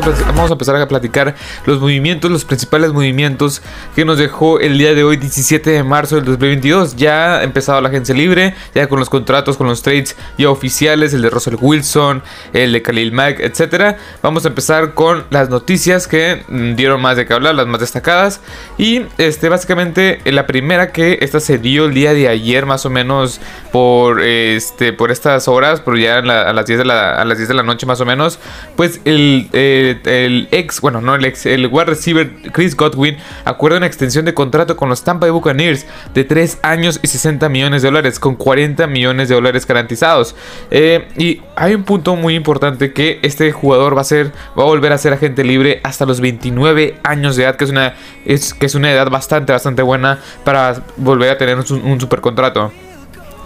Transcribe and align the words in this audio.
vamos 0.00 0.50
a, 0.50 0.52
empezar 0.54 0.76
a 0.76 0.88
platicar 0.88 1.34
los 1.66 1.80
movimientos, 1.80 2.30
los 2.30 2.44
principales 2.44 2.92
movimientos 2.92 3.62
que 3.94 4.04
nos 4.04 4.18
dejó 4.18 4.60
el 4.60 4.78
día 4.78 4.94
de 4.94 5.04
hoy, 5.04 5.16
17 5.16 5.70
de 5.70 5.82
marzo 5.82 6.16
del 6.16 6.24
2022. 6.24 6.96
Ya 6.96 7.38
ha 7.38 7.42
empezado 7.42 7.80
la 7.80 7.88
agencia 7.88 8.14
libre, 8.14 8.54
ya 8.74 8.86
con 8.88 8.98
los 8.98 9.10
contratos, 9.10 9.56
con 9.56 9.66
los 9.66 9.82
trades 9.82 10.16
ya 10.38 10.50
oficiales, 10.50 11.14
el 11.14 11.22
de 11.22 11.30
Russell 11.30 11.56
Wilson, 11.60 12.22
el 12.52 12.72
de 12.72 12.82
Khalil 12.82 13.12
Mack, 13.12 13.40
etcétera. 13.40 13.98
Vamos 14.22 14.44
a 14.44 14.48
empezar 14.48 14.94
con 14.94 15.24
las 15.30 15.50
noticias 15.50 16.08
que 16.08 16.44
mm, 16.48 16.74
dieron 16.74 17.00
más 17.00 17.16
de 17.16 17.26
qué 17.26 17.34
hablar, 17.34 17.54
las 17.54 17.66
más 17.66 17.80
destacadas. 17.80 18.40
Y 18.78 19.02
este, 19.18 19.48
básicamente, 19.48 20.20
la 20.24 20.46
primera 20.46 20.92
que 20.92 21.18
esta 21.20 21.40
se 21.40 21.58
dio 21.58 21.86
el 21.86 21.94
día 21.94 22.14
de 22.14 22.28
ayer, 22.28 22.66
más 22.66 22.86
o 22.86 22.90
menos 22.90 23.40
por, 23.72 24.22
este, 24.22 24.92
por 24.92 25.10
estas 25.10 25.48
horas, 25.48 25.80
por 25.80 25.98
ya 25.98 26.18
a, 26.18 26.52
las 26.52 26.66
10 26.66 26.78
de 26.78 26.84
la, 26.84 27.20
a 27.20 27.24
las 27.24 27.38
10 27.38 27.48
de 27.48 27.54
la 27.54 27.62
noche 27.62 27.86
más 27.86 28.00
o 28.00 28.06
menos, 28.06 28.38
pues 28.76 29.00
el, 29.04 29.48
eh, 29.52 29.83
el 29.90 30.48
ex, 30.50 30.80
bueno, 30.80 31.00
no 31.00 31.14
el 31.14 31.24
ex, 31.24 31.46
el 31.46 31.66
wide 31.66 31.86
receiver 31.86 32.30
Chris 32.52 32.76
Godwin 32.76 33.16
acuerda 33.44 33.78
una 33.78 33.86
extensión 33.86 34.24
de 34.24 34.34
contrato 34.34 34.76
con 34.76 34.88
los 34.88 35.04
Tampa 35.04 35.26
Bay 35.26 35.30
Buccaneers 35.30 35.86
de 36.12 36.24
3 36.24 36.58
años 36.62 37.00
y 37.02 37.08
60 37.08 37.48
millones 37.48 37.82
de 37.82 37.88
dólares, 37.88 38.18
con 38.18 38.36
40 38.36 38.86
millones 38.86 39.28
de 39.28 39.34
dólares 39.34 39.66
garantizados. 39.66 40.34
Eh, 40.70 41.08
y 41.16 41.42
hay 41.56 41.74
un 41.74 41.84
punto 41.84 42.16
muy 42.16 42.34
importante 42.34 42.92
que 42.92 43.20
este 43.22 43.52
jugador 43.52 43.96
va 43.96 44.02
a 44.02 44.04
ser, 44.04 44.32
va 44.58 44.62
a 44.62 44.66
volver 44.66 44.92
a 44.92 44.98
ser 44.98 45.12
agente 45.12 45.44
libre 45.44 45.80
hasta 45.82 46.06
los 46.06 46.20
29 46.20 46.96
años 47.02 47.36
de 47.36 47.44
edad, 47.44 47.56
que 47.56 47.64
es 47.64 47.70
una, 47.70 47.94
es, 48.24 48.54
que 48.54 48.66
es 48.66 48.74
una 48.74 48.92
edad 48.92 49.10
bastante, 49.10 49.52
bastante 49.52 49.82
buena 49.82 50.18
para 50.44 50.82
volver 50.96 51.30
a 51.30 51.38
tener 51.38 51.58
un, 51.58 51.82
un 51.84 52.00
super 52.00 52.20
contrato. 52.20 52.72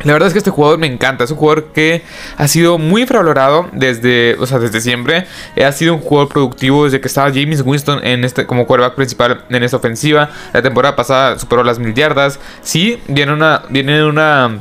La 0.04 0.12
verdad 0.12 0.28
es 0.28 0.32
que 0.32 0.38
este 0.38 0.50
jugador 0.50 0.78
me 0.78 0.86
encanta, 0.86 1.24
es 1.24 1.30
un 1.30 1.36
jugador 1.36 1.72
que 1.72 2.02
ha 2.36 2.46
sido 2.46 2.78
muy 2.78 3.02
infravalorado 3.02 3.68
desde, 3.72 4.36
o 4.38 4.46
sea, 4.46 4.58
desde 4.58 4.80
siempre. 4.80 5.26
Ha 5.62 5.72
sido 5.72 5.94
un 5.94 6.00
jugador 6.00 6.28
productivo 6.28 6.84
desde 6.84 7.00
que 7.00 7.08
estaba 7.08 7.30
James 7.30 7.62
Winston 7.64 8.04
en 8.04 8.24
este, 8.24 8.46
como 8.46 8.66
quarterback 8.66 8.94
principal 8.94 9.44
en 9.50 9.62
esta 9.62 9.76
ofensiva. 9.76 10.30
La 10.52 10.62
temporada 10.62 10.94
pasada 10.94 11.38
superó 11.38 11.64
las 11.64 11.78
mil 11.78 11.94
yardas. 11.94 12.38
Sí, 12.62 13.00
viene 13.08 13.32
una, 13.32 13.62
viene 13.70 14.04
una 14.04 14.60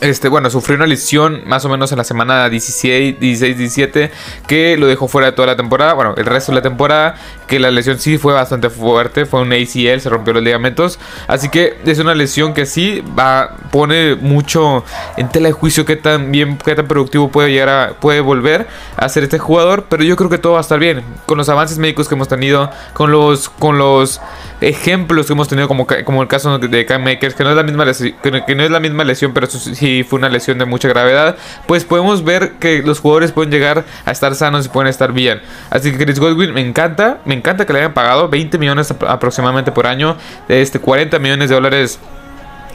este, 0.00 0.28
bueno, 0.28 0.48
sufrió 0.50 0.76
una 0.76 0.86
lesión 0.86 1.42
más 1.46 1.64
o 1.64 1.68
menos 1.68 1.90
en 1.92 1.98
la 1.98 2.04
semana 2.04 2.48
16, 2.48 3.18
16, 3.18 3.58
17 3.58 4.10
que 4.46 4.76
lo 4.76 4.86
dejó 4.86 5.08
fuera 5.08 5.26
de 5.26 5.32
toda 5.32 5.46
la 5.46 5.56
temporada, 5.56 5.94
bueno, 5.94 6.14
el 6.16 6.26
resto 6.26 6.52
de 6.52 6.56
la 6.56 6.62
temporada, 6.62 7.16
que 7.46 7.58
la 7.58 7.70
lesión 7.70 7.98
sí 7.98 8.18
fue 8.18 8.32
bastante 8.32 8.70
fuerte, 8.70 9.26
fue 9.26 9.40
un 9.40 9.52
ACL, 9.52 10.00
se 10.00 10.08
rompió 10.08 10.34
los 10.34 10.42
ligamentos, 10.42 10.98
así 11.26 11.48
que 11.48 11.78
es 11.84 11.98
una 11.98 12.14
lesión 12.14 12.54
que 12.54 12.66
sí 12.66 13.02
va, 13.18 13.56
pone 13.70 14.14
mucho 14.14 14.84
en 15.16 15.28
tela 15.28 15.48
de 15.48 15.52
juicio 15.52 15.84
qué 15.84 15.96
tan 15.96 16.30
bien, 16.30 16.58
qué 16.58 16.74
tan 16.74 16.86
productivo 16.86 17.30
puede 17.30 17.50
llegar 17.50 17.68
a, 17.68 17.88
puede 17.94 18.20
volver 18.20 18.66
a 18.96 19.08
ser 19.08 19.24
este 19.24 19.38
jugador, 19.38 19.86
pero 19.88 20.04
yo 20.04 20.16
creo 20.16 20.30
que 20.30 20.38
todo 20.38 20.52
va 20.52 20.58
a 20.58 20.62
estar 20.62 20.78
bien, 20.78 21.02
con 21.26 21.38
los 21.38 21.48
avances 21.48 21.78
médicos 21.78 22.08
que 22.08 22.14
hemos 22.14 22.28
tenido, 22.28 22.70
con 22.92 23.10
los, 23.10 23.48
con 23.48 23.78
los 23.78 24.20
ejemplos 24.60 25.26
que 25.26 25.32
hemos 25.32 25.48
tenido 25.48 25.68
como, 25.68 25.86
como 26.04 26.22
el 26.22 26.28
caso 26.28 26.58
de 26.58 26.86
Cam 26.86 27.02
Makers, 27.02 27.34
que 27.34 27.44
no 27.44 27.50
es 27.50 27.56
la 27.56 27.62
misma 27.62 27.84
lesión, 27.84 28.14
que 28.22 28.54
no 28.54 28.62
es 28.62 28.70
la 28.70 28.80
misma 28.80 29.04
lesión, 29.04 29.32
pero 29.32 29.46
sí 29.48 29.87
fue 30.08 30.18
una 30.18 30.28
lesión 30.28 30.58
de 30.58 30.64
mucha 30.64 30.88
gravedad, 30.88 31.36
pues 31.66 31.84
podemos 31.84 32.24
ver 32.24 32.52
que 32.60 32.82
los 32.82 33.00
jugadores 33.00 33.32
pueden 33.32 33.50
llegar 33.50 33.84
a 34.04 34.10
estar 34.10 34.34
sanos 34.34 34.66
y 34.66 34.68
pueden 34.68 34.88
estar 34.88 35.12
bien. 35.12 35.40
Así 35.70 35.92
que 35.92 36.04
Chris 36.04 36.18
Godwin 36.18 36.52
me 36.52 36.60
encanta, 36.60 37.18
me 37.24 37.34
encanta 37.34 37.66
que 37.66 37.72
le 37.72 37.80
hayan 37.80 37.94
pagado 37.94 38.28
20 38.28 38.58
millones 38.58 38.94
aproximadamente 39.06 39.72
por 39.72 39.86
año, 39.86 40.16
este 40.48 40.78
40 40.78 41.18
millones 41.18 41.48
de 41.48 41.54
dólares 41.54 41.98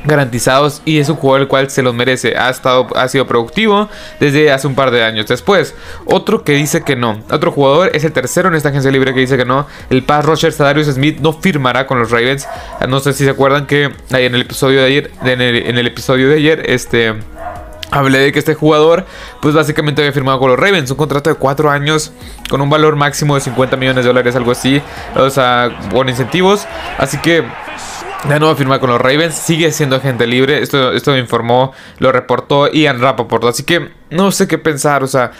garantizados 0.05 0.81
y 0.85 0.99
es 0.99 1.09
un 1.09 1.15
jugador 1.15 1.41
el 1.41 1.47
cual 1.47 1.69
se 1.69 1.81
los 1.81 1.93
merece. 1.93 2.35
Ha 2.37 2.49
estado 2.49 2.87
ha 2.95 3.07
sido 3.07 3.27
productivo 3.27 3.89
desde 4.19 4.51
hace 4.51 4.67
un 4.67 4.75
par 4.75 4.91
de 4.91 5.03
años. 5.03 5.27
Después, 5.27 5.75
otro 6.05 6.43
que 6.43 6.53
dice 6.53 6.83
que 6.83 6.95
no. 6.95 7.21
Otro 7.31 7.51
jugador 7.51 7.91
es 7.93 8.03
el 8.03 8.11
tercero 8.11 8.49
en 8.49 8.55
esta 8.55 8.69
agencia 8.69 8.91
libre 8.91 9.13
que 9.13 9.19
dice 9.19 9.37
que 9.37 9.45
no. 9.45 9.67
El 9.89 10.03
pass 10.03 10.25
rusher 10.25 10.51
Sadarius 10.51 10.87
Smith 10.87 11.19
no 11.19 11.33
firmará 11.33 11.87
con 11.87 11.99
los 11.99 12.11
Ravens. 12.11 12.47
No 12.88 13.00
sé 13.00 13.13
si 13.13 13.23
se 13.23 13.29
acuerdan 13.29 13.66
que 13.66 13.91
ahí 14.11 14.25
en 14.25 14.35
el 14.35 14.41
episodio 14.41 14.79
de 14.79 14.85
ayer 14.85 15.11
en 15.23 15.41
el, 15.41 15.88
episodio 15.88 16.29
de 16.29 16.35
ayer 16.35 16.63
este 16.69 17.13
Hablé 17.91 18.17
de 18.17 18.31
que 18.31 18.39
este 18.39 18.55
jugador, 18.55 19.05
pues 19.39 19.53
básicamente 19.53 20.01
había 20.01 20.11
firmado 20.11 20.39
con 20.39 20.49
los 20.49 20.59
Ravens 20.59 20.89
un 20.89 20.97
contrato 20.97 21.29
de 21.29 21.35
4 21.35 21.69
años 21.69 22.11
con 22.49 22.59
un 22.59 22.67
valor 22.67 22.95
máximo 22.95 23.35
de 23.35 23.41
50 23.41 23.78
millones 23.78 24.03
de 24.03 24.07
dólares, 24.07 24.35
algo 24.35 24.51
así, 24.51 24.81
o 25.16 25.29
sea, 25.29 25.69
con 25.91 26.09
incentivos. 26.09 26.66
Así 26.97 27.19
que 27.19 27.44
ya 28.29 28.39
no 28.39 28.47
va 28.47 28.53
a 28.53 28.56
firmar 28.56 28.79
con 28.79 28.89
los 28.89 29.01
Ravens, 29.01 29.35
sigue 29.35 29.72
siendo 29.72 29.97
agente 29.97 30.28
libre. 30.28 30.61
Esto, 30.61 30.91
esto 30.91 31.17
informó, 31.17 31.73
lo 32.00 32.11
reportó 32.11 32.72
Ian 32.72 33.00
Rapoport. 33.00 33.45
Así 33.45 33.63
que 33.63 33.89
no 34.09 34.31
sé 34.31 34.47
qué 34.47 34.57
pensar. 34.57 35.03
O 35.03 35.07
sea, 35.07 35.31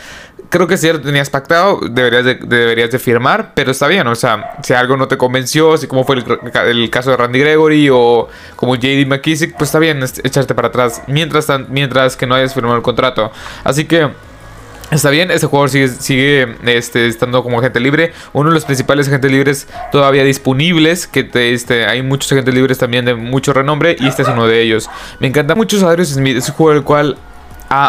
creo 0.50 0.66
que 0.66 0.76
si 0.76 0.86
ya 0.86 0.92
lo 0.94 1.00
tenías 1.00 1.30
pactado, 1.30 1.80
deberías 1.90 2.24
de, 2.24 2.34
deberías 2.36 2.90
de 2.90 2.98
firmar. 2.98 3.52
Pero 3.54 3.70
está 3.70 3.88
bien, 3.88 4.06
o 4.06 4.14
sea, 4.14 4.56
si 4.62 4.74
algo 4.74 4.96
no 4.96 5.08
te 5.08 5.16
convenció, 5.16 5.72
así 5.72 5.86
como 5.86 6.04
fue 6.04 6.16
el, 6.16 6.90
caso 6.90 7.10
de 7.10 7.16
Randy 7.16 7.40
Gregory 7.40 7.88
o 7.90 8.28
como 8.56 8.76
JD 8.76 9.06
McKissick, 9.06 9.56
pues 9.56 9.68
está 9.68 9.78
bien 9.78 10.02
echarte 10.02 10.54
para 10.54 10.68
atrás. 10.68 11.02
Mientras, 11.06 11.48
mientras 11.68 12.16
que 12.16 12.26
no 12.26 12.34
hayas 12.34 12.54
firmado 12.54 12.76
el 12.76 12.82
contrato. 12.82 13.32
Así 13.64 13.84
que. 13.86 14.10
Está 14.90 15.10
bien, 15.10 15.30
este 15.30 15.46
jugador 15.46 15.70
sigue, 15.70 16.56
este, 16.66 17.06
estando 17.08 17.42
como 17.42 17.58
agente 17.58 17.80
libre. 17.80 18.12
Uno 18.32 18.50
de 18.50 18.54
los 18.54 18.64
principales 18.64 19.08
agentes 19.08 19.30
libres 19.30 19.68
todavía 19.90 20.24
disponibles. 20.24 21.06
Que 21.06 21.28
este, 21.52 21.86
hay 21.86 22.02
muchos 22.02 22.30
agentes 22.32 22.54
libres 22.54 22.78
también 22.78 23.04
de 23.04 23.14
mucho 23.14 23.52
renombre. 23.52 23.96
Y 23.98 24.06
este 24.06 24.22
es 24.22 24.28
uno 24.28 24.46
de 24.46 24.60
ellos. 24.62 24.88
Me 25.20 25.26
encanta 25.26 25.54
mucho 25.54 25.78
Sadarius 25.78 26.10
Smith. 26.10 26.36
Es 26.36 26.48
un 26.48 26.54
jugador 26.54 26.78
el 26.78 26.84
cual 26.84 27.16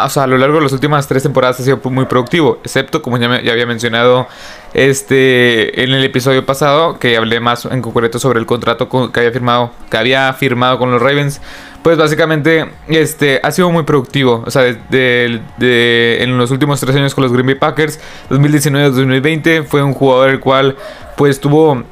o 0.04 0.08
sea, 0.08 0.24
a 0.24 0.26
lo 0.26 0.36
largo 0.38 0.56
de 0.56 0.62
las 0.62 0.72
últimas 0.72 1.06
tres 1.06 1.22
temporadas 1.22 1.60
ha 1.60 1.62
sido 1.62 1.80
muy 1.84 2.06
productivo, 2.06 2.58
excepto, 2.64 3.02
como 3.02 3.18
ya, 3.18 3.40
ya, 3.42 3.52
había 3.52 3.66
mencionado 3.66 4.26
este, 4.74 5.82
en 5.84 5.92
el 5.92 6.02
episodio 6.02 6.44
pasado, 6.44 6.98
que 6.98 7.16
hablé 7.16 7.40
más 7.40 7.66
en 7.66 7.82
concreto 7.82 8.18
sobre 8.18 8.40
el 8.40 8.46
contrato 8.46 8.88
que 8.88 9.20
había 9.20 9.32
firmado, 9.32 9.70
que 9.90 9.96
había 9.96 10.32
firmado 10.32 10.78
con 10.78 10.90
los 10.90 11.00
Ravens, 11.00 11.40
pues 11.86 11.98
básicamente 11.98 12.66
este, 12.88 13.38
ha 13.44 13.52
sido 13.52 13.70
muy 13.70 13.84
productivo, 13.84 14.42
o 14.44 14.50
sea, 14.50 14.62
de, 14.62 16.18
en 16.20 16.36
los 16.36 16.50
últimos 16.50 16.80
tres 16.80 16.96
años 16.96 17.14
con 17.14 17.22
los 17.22 17.32
Green 17.32 17.46
Bay 17.46 17.54
Packers, 17.54 18.00
2019-2020, 18.28 19.64
fue 19.66 19.84
un 19.84 19.94
jugador 19.94 20.30
el 20.30 20.40
cual 20.40 20.74
pues 21.16 21.38
tuvo 21.38 21.84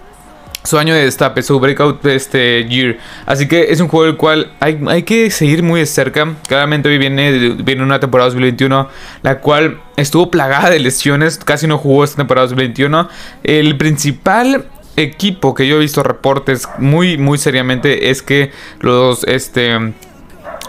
su 0.64 0.78
año 0.78 0.94
de 0.94 1.04
destape, 1.04 1.42
su 1.42 1.60
breakout 1.60 2.04
este 2.06 2.66
year. 2.68 2.98
Así 3.24 3.46
que 3.46 3.70
es 3.70 3.78
un 3.78 3.86
juego 3.86 4.06
el 4.06 4.16
cual 4.16 4.50
hay, 4.58 4.80
hay 4.88 5.04
que 5.04 5.30
seguir 5.30 5.62
muy 5.62 5.78
de 5.78 5.86
cerca. 5.86 6.26
Claramente 6.48 6.88
hoy 6.88 6.98
viene, 6.98 7.50
viene 7.62 7.84
una 7.84 8.00
temporada 8.00 8.30
2021, 8.30 8.88
la 9.22 9.38
cual 9.38 9.80
estuvo 9.96 10.28
plagada 10.28 10.70
de 10.70 10.80
lesiones. 10.80 11.38
Casi 11.38 11.68
no 11.68 11.78
jugó 11.78 12.02
esta 12.02 12.16
temporada 12.16 12.48
2021. 12.48 13.08
El 13.44 13.76
principal 13.76 14.66
equipo 14.96 15.54
que 15.54 15.66
yo 15.66 15.76
he 15.76 15.80
visto 15.80 16.02
reportes 16.02 16.68
muy, 16.78 17.18
muy 17.18 17.38
seriamente 17.38 18.10
es 18.10 18.22
que 18.22 18.50
los, 18.80 19.24
este 19.24 19.94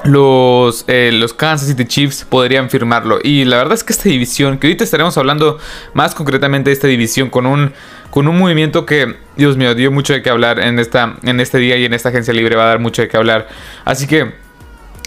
los, 0.03 0.85
eh, 0.87 1.11
los 1.13 1.33
Kansas 1.33 1.67
City 1.67 1.85
Chiefs 1.85 2.25
podrían 2.25 2.69
firmarlo. 2.69 3.19
Y 3.23 3.45
la 3.45 3.57
verdad 3.57 3.73
es 3.73 3.83
que 3.83 3.93
esta 3.93 4.09
división, 4.09 4.57
que 4.57 4.67
ahorita 4.67 4.83
estaremos 4.83 5.17
hablando 5.17 5.57
más 5.93 6.13
concretamente 6.15 6.69
de 6.69 6.73
esta 6.73 6.87
división 6.87 7.29
con 7.29 7.45
un 7.45 7.73
con 8.15 8.29
un 8.29 8.37
movimiento 8.37 8.85
que, 8.85 9.17
Dios 9.35 9.57
mío, 9.57 9.75
dio 9.75 9.91
mucho 9.91 10.13
de 10.13 10.21
qué 10.21 10.29
hablar 10.29 10.61
en, 10.61 10.79
esta, 10.79 11.17
en 11.23 11.41
este 11.41 11.57
día 11.57 11.75
y 11.75 11.83
en 11.83 11.93
esta 11.93 12.09
agencia 12.09 12.33
libre 12.33 12.55
va 12.55 12.63
a 12.63 12.67
dar 12.67 12.79
mucho 12.79 13.01
de 13.01 13.09
qué 13.09 13.17
hablar. 13.17 13.49
Así 13.83 14.07
que 14.07 14.31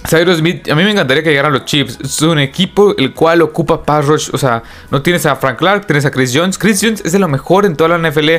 Cyrus 0.09 0.39
Smith, 0.39 0.71
a 0.71 0.75
mí 0.75 0.85
me 0.85 0.93
encantaría 0.93 1.23
que 1.23 1.29
llegaran 1.29 1.53
los 1.53 1.67
Chiefs. 1.67 1.99
Es 2.03 2.23
un 2.23 2.39
equipo 2.39 2.95
el 2.97 3.13
cual 3.13 3.43
ocupa 3.43 3.83
pass 3.83 4.07
rush. 4.07 4.31
O 4.33 4.39
sea, 4.39 4.63
no 4.91 5.03
tienes 5.03 5.27
a 5.27 5.37
Frank 5.37 5.59
Clark, 5.59 5.87
tienes 5.87 6.07
a 6.07 6.11
Chris 6.11 6.33
Jones. 6.35 6.57
Chris 6.57 6.81
Jones 6.83 7.03
es 7.05 7.13
de 7.13 7.19
lo 7.19 7.29
mejor 7.29 7.67
en 7.67 7.77
toda 7.77 7.99
la 7.99 8.09
NFL, 8.09 8.31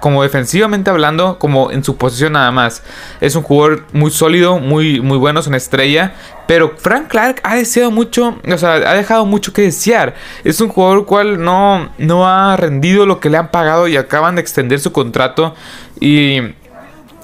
como 0.00 0.22
defensivamente 0.22 0.90
hablando, 0.90 1.38
como 1.38 1.70
en 1.70 1.82
su 1.82 1.96
posición 1.96 2.34
nada 2.34 2.52
más. 2.52 2.82
Es 3.22 3.34
un 3.34 3.42
jugador 3.42 3.84
muy 3.94 4.10
sólido, 4.10 4.58
muy, 4.58 5.00
muy 5.00 5.16
bueno, 5.16 5.40
es 5.40 5.46
una 5.46 5.56
estrella. 5.56 6.12
Pero 6.46 6.74
Frank 6.76 7.08
Clark 7.08 7.40
ha 7.44 7.56
deseado 7.56 7.90
mucho, 7.90 8.38
o 8.46 8.58
sea, 8.58 8.74
ha 8.74 8.92
dejado 8.92 9.24
mucho 9.24 9.54
que 9.54 9.62
desear. 9.62 10.14
Es 10.44 10.60
un 10.60 10.68
jugador 10.68 11.06
cual 11.06 11.42
no, 11.42 11.88
no 11.96 12.28
ha 12.28 12.58
rendido 12.58 13.06
lo 13.06 13.20
que 13.20 13.30
le 13.30 13.38
han 13.38 13.50
pagado 13.50 13.88
y 13.88 13.96
acaban 13.96 14.34
de 14.34 14.42
extender 14.42 14.80
su 14.80 14.92
contrato. 14.92 15.54
Y 15.98 16.42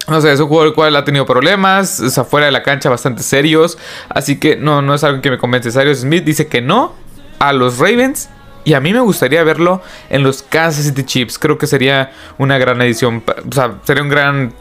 no 0.09 0.21
sé, 0.21 0.33
es 0.33 0.41
un 0.41 0.49
jugador 0.49 0.69
el 0.69 0.75
cual 0.75 0.97
ha 0.97 1.05
tenido 1.05 1.25
problemas, 1.27 2.01
o 2.01 2.11
sea, 2.11 2.25
fuera 2.25 2.47
de 2.47 2.53
la 2.53 2.63
cancha 2.63 2.91
bastante 2.91 3.23
serios. 3.23 3.79
Así 4.09 4.39
que 4.39 4.57
no, 4.57 4.83
no 4.83 4.95
es 4.95 5.05
algo 5.05 5.23
que 5.23 5.31
me 5.31 5.39
convence. 5.39 5.71
Cyrus 5.71 6.01
Smith 6.01 6.25
dice 6.25 6.49
que 6.49 6.61
no 6.61 6.95
a 7.39 7.53
los 7.53 7.79
Ravens. 7.79 8.29
Y 8.65 8.75
a 8.75 8.81
mí 8.81 8.93
me 8.93 9.01
gustaría 9.01 9.43
verlo 9.43 9.83
en 10.09 10.23
los 10.23 10.43
Kansas 10.43 10.85
City 10.85 11.03
Chiefs. 11.03 11.39
Creo 11.39 11.59
que 11.59 11.67
sería 11.67 12.13
una 12.39 12.59
gran 12.59 12.81
edición. 12.81 13.23
O 13.27 13.53
sea, 13.53 13.75
sería 13.83 14.05
un 14.05 14.09
gran 14.09 14.55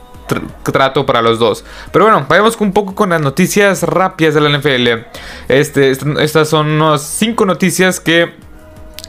trato 0.63 1.05
para 1.05 1.21
los 1.21 1.37
dos. 1.39 1.63
Pero 1.91 2.05
bueno, 2.05 2.25
vayamos 2.27 2.59
un 2.59 2.73
poco 2.73 2.95
con 2.95 3.09
las 3.09 3.21
noticias 3.21 3.83
rápidas 3.83 4.33
de 4.33 4.41
la 4.41 4.57
NFL. 4.57 5.05
Este, 5.49 5.91
estas 5.91 6.49
son 6.49 6.67
unas 6.67 7.03
5 7.03 7.45
noticias 7.45 7.99
que 7.99 8.33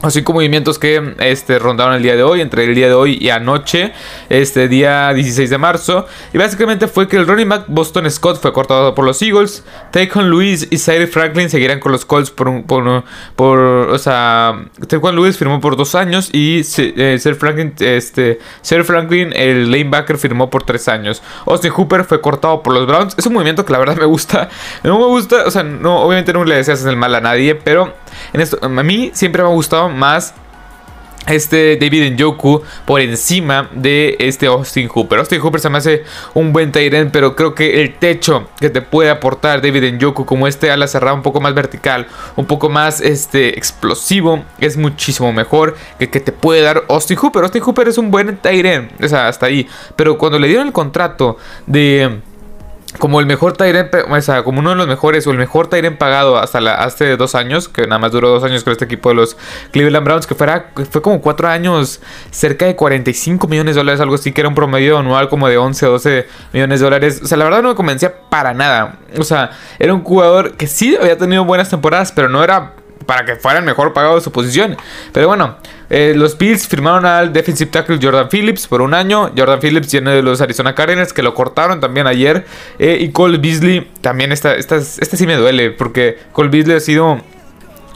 Así 0.02 0.22
como 0.22 0.40
movimientos 0.40 0.80
que 0.80 1.14
este, 1.20 1.60
rondaron 1.60 1.94
el 1.94 2.02
día 2.02 2.16
de 2.16 2.24
hoy, 2.24 2.40
entre 2.40 2.64
el 2.64 2.74
día 2.74 2.88
de 2.88 2.94
hoy 2.94 3.18
y 3.20 3.30
anoche, 3.30 3.92
este 4.28 4.66
día 4.66 5.12
16 5.12 5.48
de 5.48 5.58
marzo. 5.58 6.06
Y 6.32 6.38
básicamente 6.38 6.88
fue 6.88 7.06
que 7.06 7.16
el 7.16 7.26
running 7.26 7.48
back 7.48 7.64
Boston 7.68 8.10
Scott 8.10 8.40
fue 8.40 8.52
cortado 8.52 8.96
por 8.96 9.04
los 9.04 9.22
Eagles. 9.22 9.64
Taekwondo 9.92 10.30
Lewis 10.32 10.66
y 10.70 10.78
Cyril 10.78 11.06
Franklin 11.06 11.48
seguirán 11.48 11.78
con 11.78 11.92
los 11.92 12.04
Colts 12.04 12.30
por, 12.30 12.64
por, 12.64 13.04
por 13.36 13.58
o 13.60 13.98
sea, 13.98 14.64
Taekwondo 14.88 15.22
Lewis 15.22 15.38
firmó 15.38 15.60
por 15.60 15.76
dos 15.76 15.94
años 15.94 16.30
y 16.32 16.62
eh, 16.78 17.18
Franklin, 17.38 17.72
este, 17.78 18.40
Franklin, 18.84 19.32
el 19.36 19.70
lanebacker, 19.70 20.18
firmó 20.18 20.50
por 20.50 20.64
tres 20.64 20.88
años. 20.88 21.22
Austin 21.46 21.70
Hooper 21.70 22.04
fue 22.04 22.20
cortado 22.20 22.62
por 22.62 22.74
los 22.74 22.88
Browns. 22.88 23.14
Es 23.16 23.26
un 23.26 23.34
movimiento 23.34 23.64
que 23.64 23.72
la 23.72 23.78
verdad 23.78 23.96
me 23.96 24.06
gusta. 24.06 24.48
No 24.82 24.98
me 24.98 25.06
gusta, 25.06 25.44
o 25.46 25.50
sea, 25.50 25.62
no, 25.62 26.00
obviamente 26.00 26.32
no 26.32 26.44
le 26.44 26.56
deseas 26.56 26.84
el 26.84 26.96
mal 26.96 27.14
a 27.14 27.20
nadie, 27.20 27.54
pero 27.54 27.94
a 28.60 28.68
mí 28.68 29.10
siempre 29.14 29.42
me 29.42 29.48
ha 29.48 29.52
gustado 29.52 29.91
más 29.92 30.34
este 31.26 31.76
David 31.76 32.12
Njoku 32.12 32.62
por 32.84 33.00
encima 33.00 33.68
de 33.72 34.16
este 34.18 34.46
Austin 34.46 34.88
Hooper. 34.88 35.20
Austin 35.20 35.40
Hooper 35.40 35.60
se 35.60 35.70
me 35.70 35.78
hace 35.78 36.04
un 36.34 36.52
buen 36.52 36.72
Tyrant, 36.72 37.12
pero 37.12 37.36
creo 37.36 37.54
que 37.54 37.80
el 37.80 37.94
techo 37.94 38.48
que 38.58 38.70
te 38.70 38.82
puede 38.82 39.10
aportar 39.10 39.62
David 39.62 39.94
Njoku 39.94 40.24
como 40.24 40.46
este 40.46 40.70
ala 40.70 40.86
cerrada 40.86 41.14
un 41.14 41.22
poco 41.22 41.40
más 41.40 41.54
vertical, 41.54 42.06
un 42.36 42.46
poco 42.46 42.68
más 42.68 43.00
este 43.00 43.56
explosivo, 43.56 44.44
es 44.58 44.76
muchísimo 44.76 45.32
mejor 45.32 45.76
que 45.98 46.10
que 46.10 46.20
te 46.20 46.32
puede 46.32 46.62
dar 46.62 46.84
Austin 46.88 47.16
Hooper. 47.16 47.44
Austin 47.44 47.62
Hooper 47.62 47.88
es 47.88 47.98
un 47.98 48.10
buen 48.10 48.36
Tyrant, 48.36 49.02
o 49.02 49.08
sea, 49.08 49.28
hasta 49.28 49.46
ahí. 49.46 49.66
Pero 49.96 50.18
cuando 50.18 50.38
le 50.38 50.48
dieron 50.48 50.66
el 50.66 50.72
contrato 50.72 51.38
de 51.66 52.20
como 52.98 53.20
el 53.20 53.26
mejor 53.26 53.56
Tyrant, 53.56 53.94
o 53.94 54.20
sea, 54.20 54.44
como 54.44 54.60
uno 54.60 54.70
de 54.70 54.76
los 54.76 54.86
mejores 54.86 55.26
o 55.26 55.30
el 55.30 55.38
mejor 55.38 55.68
Tyrant 55.68 55.98
pagado 55.98 56.36
hasta 56.36 56.60
la, 56.60 56.74
hace 56.74 57.16
dos 57.16 57.34
años, 57.34 57.68
que 57.68 57.86
nada 57.86 57.98
más 57.98 58.12
duró 58.12 58.28
dos 58.28 58.44
años 58.44 58.64
con 58.64 58.72
este 58.72 58.84
equipo 58.84 59.08
de 59.08 59.14
los 59.14 59.36
Cleveland 59.70 60.04
Browns, 60.04 60.26
que 60.26 60.34
fuera, 60.34 60.72
fue 60.90 61.00
como 61.00 61.20
cuatro 61.20 61.48
años, 61.48 62.00
cerca 62.30 62.66
de 62.66 62.76
45 62.76 63.48
millones 63.48 63.74
de 63.74 63.80
dólares, 63.80 64.00
algo 64.00 64.14
así, 64.14 64.32
que 64.32 64.42
era 64.42 64.48
un 64.48 64.54
promedio 64.54 64.98
anual 64.98 65.28
como 65.28 65.48
de 65.48 65.56
11 65.56 65.86
o 65.86 65.90
12 65.92 66.26
millones 66.52 66.80
de 66.80 66.84
dólares. 66.84 67.20
O 67.22 67.26
sea, 67.26 67.38
la 67.38 67.44
verdad 67.44 67.62
no 67.62 67.70
me 67.70 67.74
convencía 67.74 68.14
para 68.28 68.52
nada. 68.52 68.98
O 69.18 69.24
sea, 69.24 69.50
era 69.78 69.94
un 69.94 70.02
jugador 70.02 70.56
que 70.56 70.66
sí 70.66 70.96
había 70.96 71.16
tenido 71.16 71.44
buenas 71.44 71.70
temporadas, 71.70 72.12
pero 72.12 72.28
no 72.28 72.44
era 72.44 72.72
para 73.06 73.24
que 73.24 73.36
fuera 73.36 73.58
el 73.58 73.64
mejor 73.64 73.92
pagado 73.92 74.16
de 74.16 74.20
su 74.20 74.32
posición. 74.32 74.76
Pero 75.12 75.28
bueno, 75.28 75.56
eh, 75.90 76.14
los 76.16 76.38
Bills 76.38 76.66
firmaron 76.66 77.04
al 77.04 77.32
defensive 77.32 77.70
tackle 77.70 77.98
Jordan 78.00 78.28
Phillips 78.30 78.66
por 78.66 78.80
un 78.80 78.94
año. 78.94 79.30
Jordan 79.36 79.60
Phillips 79.60 79.92
viene 79.92 80.12
de 80.12 80.22
los 80.22 80.40
Arizona 80.40 80.74
Cardinals 80.74 81.12
que 81.12 81.22
lo 81.22 81.34
cortaron 81.34 81.80
también 81.80 82.06
ayer. 82.06 82.44
Eh, 82.78 82.98
y 83.00 83.10
Cole 83.10 83.38
Beasley 83.38 83.90
también, 84.00 84.32
esta, 84.32 84.54
esta, 84.54 84.76
este 84.76 85.16
sí 85.16 85.26
me 85.26 85.36
duele 85.36 85.70
porque 85.70 86.18
Cole 86.32 86.48
Beasley 86.48 86.76
ha 86.76 86.80
sido 86.80 87.20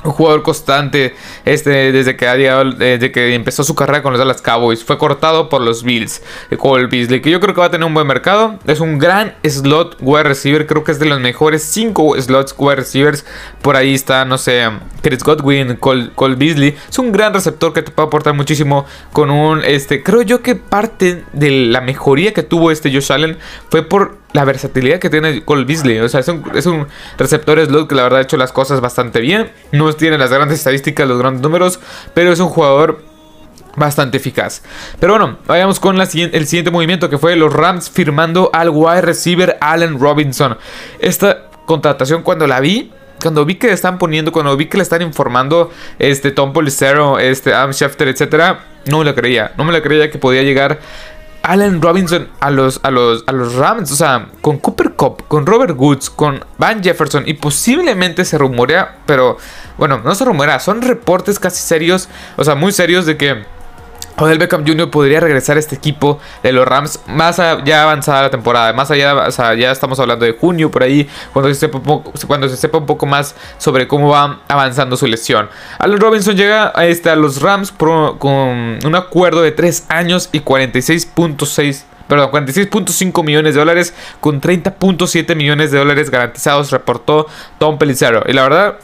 un 0.07 0.13
jugador 0.13 0.43
constante 0.43 1.15
este, 1.45 1.93
desde 1.93 2.17
que 2.17 2.27
ha 2.29 2.37
desde 2.37 3.13
que 3.13 3.35
empezó 3.35 3.65
su 3.65 3.75
carrera 3.75 4.03
con 4.03 4.13
los 4.13 4.19
Dallas 4.19 4.43
Cowboys. 4.43 4.85
Fue 4.85 4.99
cortado 4.99 5.49
por 5.49 5.61
los 5.63 5.83
Bills, 5.83 6.23
Cole 6.59 6.87
Beasley, 6.87 7.21
que 7.21 7.31
yo 7.31 7.41
creo 7.41 7.55
que 7.55 7.61
va 7.61 7.67
a 7.67 7.71
tener 7.71 7.87
un 7.87 7.95
buen 7.95 8.07
mercado. 8.07 8.59
Es 8.67 8.81
un 8.81 8.99
gran 8.99 9.35
slot 9.45 9.97
wide 10.01 10.25
receiver, 10.25 10.67
creo 10.67 10.85
que 10.85 10.93
es 10.93 10.99
de 10.99 11.07
los 11.07 11.21
mejores 11.21 11.63
5 11.63 12.21
slots 12.21 12.55
wide 12.57 12.77
receivers. 12.77 13.25
Por 13.63 13.77
ahí 13.77 13.95
está, 13.95 14.25
no 14.25 14.39
sé, 14.39 14.71
Chris 15.03 15.23
Godwin, 15.23 15.77
Cole, 15.77 16.11
Cole, 16.15 16.37
Beasley. 16.37 16.77
Es 16.89 16.99
un 16.99 17.13
gran 17.13 17.35
receptor 17.35 17.73
que 17.73 17.83
te 17.83 17.91
puede 17.91 18.07
aportar 18.09 18.35
muchísimo 18.35 18.87
con 19.13 19.31
un, 19.31 19.63
este, 19.65 20.03
creo 20.03 20.23
yo 20.23 20.43
que 20.43 20.55
parte 20.55 21.25
de 21.33 21.51
la 21.51 21.81
mejoría 21.81 22.33
que 22.33 22.43
tuvo 22.43 22.71
este 22.71 22.93
Josh 22.93 23.13
Allen 23.13 23.39
fue 23.71 23.83
por 23.83 24.19
la 24.33 24.45
versatilidad 24.45 24.99
que 24.99 25.11
tiene 25.11 25.45
Cole 25.45 25.65
Beasley. 25.65 25.99
O 26.01 26.09
sea, 26.09 26.21
es 26.21 26.29
un, 26.29 26.45
es 26.55 26.67
un 26.67 26.87
receptor 27.19 27.65
slot 27.65 27.89
que 27.89 27.95
la 27.95 28.03
verdad 28.03 28.21
ha 28.21 28.23
hecho 28.23 28.37
las 28.37 28.53
cosas 28.53 28.81
bastante 28.81 29.21
bien. 29.21 29.51
No 29.73 29.93
tiene 29.93 30.19
las 30.19 30.31
grandes 30.31 30.59
estadísticas, 30.59 31.09
los 31.09 31.19
grandes 31.19 31.43
números, 31.43 31.81
pero 32.15 32.33
es 32.33 32.41
un 32.41 32.49
jugador 32.49 33.03
bastante 33.77 34.17
eficaz. 34.17 34.63
Pero 34.99 35.13
bueno, 35.13 35.39
vayamos 35.47 35.79
con 35.79 35.97
la, 35.97 36.05
el 36.05 36.47
siguiente 36.47 36.71
movimiento 36.71 37.09
que 37.09 37.19
fue 37.19 37.37
los 37.37 37.53
Rams 37.53 37.91
firmando 37.91 38.51
al 38.53 38.71
wide 38.71 39.03
receiver 39.03 39.57
Allen 39.61 40.01
Robinson. 40.01 40.59
Esta 40.99 41.51
contratación 41.67 42.23
cuando 42.23 42.47
la 42.47 42.61
vi, 42.61 42.91
cuando 43.21 43.45
vi 43.45 43.57
que 43.57 43.69
le 43.69 43.75
están 43.75 43.99
poniendo, 43.99 44.33
cuando 44.33 44.57
vi 44.57 44.67
que 44.67 44.79
le 44.79 44.83
están 44.83 45.03
informando 45.03 45.71
este 45.99 46.31
Tom 46.31 46.53
Policero, 46.53 47.19
este 47.19 47.55
Adam 47.55 47.73
Schefter, 47.73 48.09
etcétera, 48.09 48.65
no 48.87 48.99
me 48.99 49.05
lo 49.05 49.15
creía, 49.15 49.53
no 49.57 49.65
me 49.65 49.73
lo 49.73 49.83
creía 49.83 50.11
que 50.11 50.19
podía 50.19 50.43
llegar 50.43 50.81
Allen 51.47 51.81
Robinson 51.83 52.29
a 52.41 52.51
los, 52.51 52.81
a 52.83 52.91
los, 52.91 53.25
a 53.27 53.33
los 53.33 53.55
Rams. 53.55 53.91
O 53.93 53.97
sea, 53.97 54.29
con 54.41 54.59
Cooper 54.59 54.93
Cup, 54.93 55.25
con 55.29 55.47
Robert 55.47 55.75
Woods, 55.77 56.11
con 56.11 56.45
Van 56.59 56.83
Jefferson. 56.83 57.25
Y 57.27 57.35
posiblemente 57.35 58.25
se 58.25 58.39
rumorea, 58.39 58.99
pero 59.07 59.39
bueno, 59.79 60.01
no 60.05 60.15
se 60.15 60.25
rumorea, 60.25 60.59
son 60.61 60.83
reportes 60.83 61.39
casi 61.39 61.63
serios, 61.63 62.09
o 62.37 62.45
sea, 62.45 62.55
muy 62.55 62.73
serios 62.73 63.07
de 63.07 63.17
que 63.17 63.45
Odell 64.19 64.39
Beckham 64.39 64.67
Jr. 64.67 64.91
podría 64.91 65.21
regresar 65.21 65.57
a 65.57 65.61
este 65.61 65.75
equipo 65.75 66.19
de 66.43 66.53
los 66.53 66.67
Rams 66.67 67.01
más 67.07 67.39
allá 67.39 67.83
avanzada 67.83 68.23
la 68.23 68.31
temporada. 68.31 68.73
Más 68.73 68.91
allá, 68.91 69.15
o 69.15 69.55
ya 69.55 69.71
estamos 69.71 69.99
hablando 70.01 70.25
de 70.25 70.33
junio 70.33 70.71
por 70.71 70.83
ahí, 70.83 71.09
cuando 71.33 71.49
se, 71.53 71.55
sepa, 71.55 71.81
cuando 72.27 72.49
se 72.49 72.57
sepa 72.57 72.79
un 72.79 72.87
poco 72.87 73.07
más 73.07 73.35
sobre 73.59 73.87
cómo 73.87 74.11
va 74.11 74.41
avanzando 74.49 74.97
su 74.97 75.07
lesión. 75.07 75.49
Allen 75.79 76.01
Robinson 76.01 76.37
llega 76.37 76.73
a, 76.75 76.87
este, 76.87 77.11
a 77.11 77.17
los 77.17 77.43
Rams 77.43 77.73
con 77.73 78.79
un 78.85 78.95
acuerdo 78.95 79.43
de 79.43 79.53
3 79.53 79.87
años 79.89 80.29
y 80.33 80.41
46.6 80.41 81.85
perdón, 82.09 82.31
46.5 82.31 83.25
millones 83.25 83.55
de 83.55 83.61
dólares 83.61 83.95
con 84.21 84.41
30.7 84.41 85.35
millones 85.35 85.71
de 85.71 85.79
dólares 85.79 86.11
garantizados, 86.11 86.71
reportó 86.71 87.27
Tom 87.59 87.79
Pelissero. 87.79 88.23
Y 88.27 88.33
la 88.33 88.43
verdad, 88.43 88.77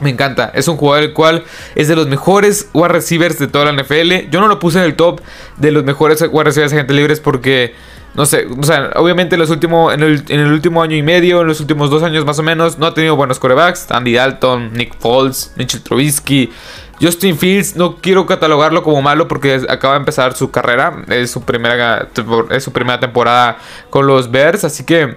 me 0.00 0.10
encanta, 0.10 0.50
es 0.54 0.68
un 0.68 0.76
jugador 0.76 1.04
el 1.04 1.12
cual 1.12 1.44
es 1.74 1.88
de 1.88 1.96
los 1.96 2.06
mejores 2.06 2.68
wide 2.74 2.88
receivers 2.88 3.38
de 3.38 3.48
toda 3.48 3.70
la 3.70 3.82
NFL. 3.82 4.28
Yo 4.30 4.40
no 4.40 4.48
lo 4.48 4.58
puse 4.58 4.78
en 4.78 4.84
el 4.84 4.94
top 4.94 5.20
de 5.56 5.72
los 5.72 5.84
mejores 5.84 6.20
wide 6.30 6.44
receivers 6.44 6.72
agentes 6.72 6.96
libres 6.96 7.20
porque, 7.20 7.74
no 8.14 8.26
sé, 8.26 8.46
o 8.46 8.62
sea, 8.62 8.90
obviamente 8.96 9.36
en, 9.36 9.40
los 9.40 9.50
últimos, 9.50 9.94
en, 9.94 10.02
el, 10.02 10.52
último 10.52 10.82
año 10.82 10.96
y 10.96 11.02
medio, 11.02 11.40
en 11.40 11.46
los 11.46 11.60
últimos 11.60 11.88
dos 11.88 12.02
años 12.02 12.24
más 12.26 12.38
o 12.38 12.42
menos, 12.42 12.78
no 12.78 12.86
ha 12.86 12.94
tenido 12.94 13.16
buenos 13.16 13.38
corebacks. 13.38 13.90
Andy 13.90 14.14
Dalton, 14.14 14.72
Nick 14.74 14.98
Foles, 14.98 15.52
Mitchell 15.56 15.82
Trubisky. 15.82 16.50
Justin 17.00 17.36
Fields 17.36 17.76
no 17.76 17.96
quiero 17.96 18.24
catalogarlo 18.24 18.82
como 18.82 19.02
malo 19.02 19.28
porque 19.28 19.60
acaba 19.68 19.94
de 19.94 20.00
empezar 20.00 20.34
su 20.34 20.50
carrera, 20.50 21.04
es 21.08 21.30
su 21.30 21.42
primera, 21.42 22.08
es 22.50 22.64
su 22.64 22.72
primera 22.72 22.98
temporada 22.98 23.58
con 23.90 24.06
los 24.06 24.30
Bears, 24.30 24.64
así 24.64 24.84
que 24.84 25.14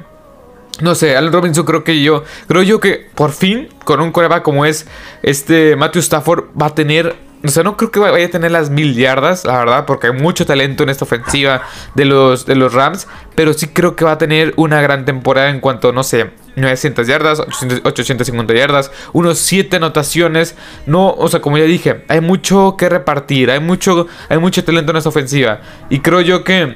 no 0.81 0.95
sé, 0.95 1.15
Allen 1.15 1.33
Robinson 1.33 1.65
creo 1.65 1.83
que 1.83 2.01
yo, 2.01 2.23
creo 2.47 2.63
yo 2.63 2.79
que 2.79 3.07
por 3.15 3.31
fin 3.31 3.69
con 3.83 4.01
un 4.01 4.11
coreback 4.11 4.43
como 4.43 4.65
es 4.65 4.87
este 5.23 5.75
Matthew 5.75 6.01
Stafford 6.01 6.45
va 6.59 6.67
a 6.67 6.75
tener, 6.75 7.15
o 7.43 7.47
sea, 7.47 7.63
no 7.63 7.77
creo 7.77 7.91
que 7.91 7.99
vaya 7.99 8.25
a 8.25 8.29
tener 8.29 8.51
las 8.51 8.69
mil 8.69 8.95
yardas, 8.95 9.45
la 9.45 9.57
verdad, 9.57 9.85
porque 9.85 10.07
hay 10.07 10.13
mucho 10.13 10.45
talento 10.45 10.83
en 10.83 10.89
esta 10.89 11.05
ofensiva 11.05 11.63
de 11.95 12.05
los, 12.05 12.45
de 12.45 12.55
los 12.55 12.73
Rams, 12.73 13.07
pero 13.35 13.53
sí 13.53 13.67
creo 13.67 13.95
que 13.95 14.05
va 14.05 14.13
a 14.13 14.17
tener 14.17 14.53
una 14.55 14.81
gran 14.81 15.05
temporada 15.05 15.49
en 15.49 15.59
cuanto, 15.59 15.91
no 15.91 16.03
sé, 16.03 16.31
900 16.55 17.07
yardas, 17.07 17.39
850 17.39 18.53
yardas, 18.53 18.91
unos 19.13 19.39
7 19.39 19.77
anotaciones. 19.77 20.55
No, 20.85 21.11
o 21.11 21.27
sea, 21.29 21.41
como 21.41 21.57
ya 21.57 21.63
dije, 21.63 22.03
hay 22.07 22.21
mucho 22.21 22.75
que 22.77 22.89
repartir, 22.89 23.49
hay 23.51 23.59
mucho, 23.59 24.07
hay 24.27 24.37
mucho 24.37 24.63
talento 24.63 24.91
en 24.91 24.97
esta 24.97 25.09
ofensiva. 25.09 25.61
Y 25.89 25.99
creo 25.99 26.21
yo 26.21 26.43
que 26.43 26.75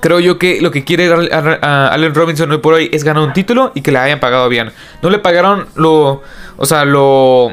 Creo 0.00 0.20
yo 0.20 0.38
que 0.38 0.60
lo 0.60 0.70
que 0.70 0.84
quiere 0.84 1.12
a 1.32 1.88
Allen 1.88 2.14
Robinson 2.14 2.50
hoy 2.50 2.58
por 2.58 2.74
hoy 2.74 2.90
es 2.92 3.04
ganar 3.04 3.22
un 3.22 3.32
título 3.32 3.72
y 3.74 3.82
que 3.82 3.92
le 3.92 3.98
hayan 3.98 4.20
pagado 4.20 4.48
bien. 4.48 4.72
No 5.02 5.10
le 5.10 5.18
pagaron 5.18 5.66
lo. 5.74 6.22
O 6.56 6.66
sea, 6.66 6.84
lo. 6.84 7.52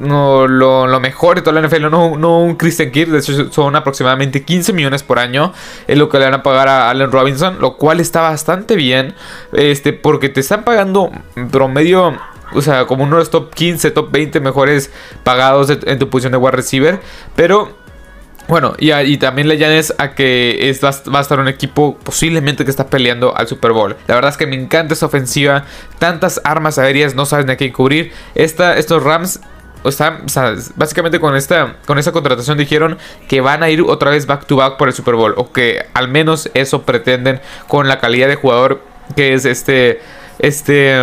No, 0.00 0.48
lo, 0.48 0.98
mejor 0.98 1.36
de 1.36 1.42
toda 1.42 1.60
la 1.60 1.68
NFL, 1.68 1.90
no, 1.90 2.16
no 2.16 2.40
un 2.40 2.56
Christian 2.56 2.90
Kirk, 2.90 3.08
de 3.08 3.20
hecho 3.20 3.52
son 3.52 3.76
aproximadamente 3.76 4.42
15 4.44 4.72
millones 4.72 5.04
por 5.04 5.20
año, 5.20 5.52
es 5.86 5.96
lo 5.96 6.08
que 6.08 6.18
le 6.18 6.24
van 6.24 6.34
a 6.34 6.42
pagar 6.42 6.66
a 6.66 6.90
Allen 6.90 7.12
Robinson, 7.12 7.60
lo 7.60 7.76
cual 7.76 8.00
está 8.00 8.20
bastante 8.20 8.74
bien, 8.74 9.14
este, 9.52 9.92
porque 9.92 10.28
te 10.28 10.40
están 10.40 10.64
pagando 10.64 11.12
promedio 11.52 12.18
o 12.52 12.62
sea, 12.62 12.86
como 12.86 13.04
uno 13.04 13.16
de 13.16 13.20
los 13.20 13.30
top 13.30 13.54
15, 13.54 13.90
top 13.92 14.10
20 14.10 14.40
mejores 14.40 14.90
pagados 15.22 15.70
en 15.70 15.98
tu 15.98 16.08
posición 16.10 16.32
de 16.32 16.38
wide 16.38 16.52
receiver. 16.52 17.00
Pero 17.36 17.72
bueno, 18.50 18.74
y, 18.78 19.16
también 19.18 19.46
le 19.46 19.58
llanes 19.58 19.94
a 19.98 20.10
que 20.10 20.68
es, 20.70 20.82
va, 20.84 20.88
a 20.88 21.20
estar 21.20 21.38
un 21.38 21.46
equipo 21.46 21.96
posiblemente 22.02 22.64
que 22.64 22.70
está 22.72 22.88
peleando 22.88 23.32
al 23.36 23.46
Super 23.46 23.70
Bowl. 23.70 23.96
La 24.08 24.16
verdad 24.16 24.32
es 24.32 24.36
que 24.36 24.48
me 24.48 24.56
encanta 24.56 24.94
esa 24.94 25.06
ofensiva. 25.06 25.66
Tantas 26.00 26.40
armas 26.42 26.76
aéreas, 26.76 27.14
no 27.14 27.26
saben 27.26 27.46
de 27.46 27.56
qué 27.56 27.72
cubrir. 27.72 28.12
Estos 28.34 29.04
Rams 29.04 29.38
básicamente 30.74 31.20
con 31.20 31.36
esta, 31.36 31.76
con 31.86 32.00
esta 32.00 32.10
contratación 32.10 32.58
dijeron 32.58 32.98
que 33.28 33.40
van 33.40 33.62
a 33.62 33.70
ir 33.70 33.82
otra 33.82 34.10
vez 34.10 34.26
back 34.26 34.46
to 34.46 34.56
back 34.56 34.78
por 34.78 34.88
el 34.88 34.94
Super 34.94 35.14
Bowl. 35.14 35.34
O 35.36 35.52
que 35.52 35.86
al 35.94 36.08
menos 36.08 36.50
eso 36.52 36.82
pretenden 36.82 37.40
con 37.68 37.86
la 37.86 38.00
calidad 38.00 38.26
de 38.26 38.34
jugador 38.34 38.82
que 39.14 39.32
es 39.32 39.44
este. 39.44 40.00
Este. 40.40 40.98